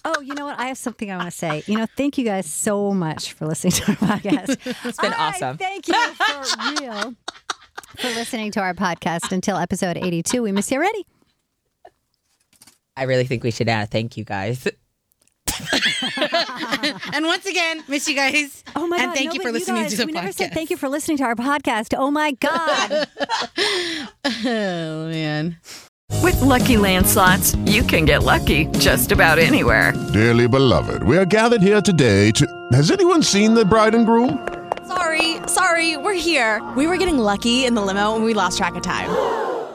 Oh, 0.03 0.19
you 0.21 0.33
know 0.33 0.45
what? 0.45 0.59
I 0.59 0.65
have 0.65 0.77
something 0.77 1.11
I 1.11 1.17
want 1.17 1.29
to 1.29 1.38
say. 1.38 1.63
You 1.67 1.77
know, 1.77 1.85
thank 1.95 2.17
you 2.17 2.25
guys 2.25 2.45
so 2.47 2.91
much 2.93 3.33
for 3.33 3.45
listening 3.45 3.73
to 3.73 3.91
our 3.91 3.95
podcast. 3.97 4.57
It's 4.85 4.97
been 4.97 5.13
All 5.13 5.19
right, 5.19 5.35
awesome. 5.35 5.57
Thank 5.57 5.88
you 5.88 5.93
for 6.13 6.81
real 6.81 7.15
for 7.97 8.07
listening 8.07 8.51
to 8.53 8.61
our 8.61 8.73
podcast 8.73 9.31
until 9.31 9.57
episode 9.57 9.97
82. 9.97 10.41
We 10.41 10.51
miss 10.51 10.71
you 10.71 10.77
already. 10.77 11.05
I 13.01 13.05
really 13.05 13.25
think 13.25 13.43
we 13.43 13.50
should 13.50 13.67
add 13.67 13.86
a 13.86 13.88
thank 13.88 14.15
you 14.15 14.24
guys. 14.24 14.67
and 17.13 17.25
once 17.25 17.48
again, 17.48 17.84
miss 17.88 18.08
you 18.08 18.13
guys. 18.13 18.63
Oh 18.75 18.86
my 18.86 18.98
and 18.98 19.08
God. 19.08 19.15
thank 19.15 19.29
no, 19.29 19.34
you 19.34 19.41
for 19.41 19.51
listening 19.51 19.81
guys, 19.81 19.91
to 19.93 19.98
the 19.98 20.05
we 20.05 20.12
podcast. 20.12 20.15
never 20.15 20.31
said 20.31 20.53
thank 20.53 20.70
you 20.70 20.77
for 20.77 20.88
listening 20.88 21.17
to 21.17 21.24
our 21.24 21.34
podcast. 21.34 21.96
Oh 21.98 22.12
my 22.12 22.34
God. 22.34 23.08
Oh 24.46 25.08
man. 25.08 25.58
With 26.22 26.39
Lucky 26.41 26.77
Land 26.77 27.08
slots, 27.08 27.55
you 27.65 27.81
can 27.81 28.05
get 28.05 28.22
lucky 28.22 28.67
just 28.77 29.12
about 29.12 29.39
anywhere. 29.39 29.93
Dearly 30.13 30.48
beloved, 30.48 31.01
we 31.01 31.17
are 31.17 31.25
gathered 31.25 31.63
here 31.63 31.81
today 31.81 32.29
to. 32.31 32.46
Has 32.72 32.91
anyone 32.91 33.24
seen 33.24 33.55
the 33.55 33.65
bride 33.65 33.96
and 33.96 34.05
groom? 34.05 34.48
Sorry, 34.86 35.38
sorry, 35.48 35.98
we're 35.98 36.13
here. 36.13 36.62
We 36.77 36.86
were 36.86 36.98
getting 36.98 37.17
lucky 37.17 37.65
in 37.65 37.74
the 37.74 37.81
limo 37.81 38.15
and 38.15 38.24
we 38.24 38.36
lost 38.36 38.60
track 38.60 38.75
of 38.75 38.84
time. 38.84 39.10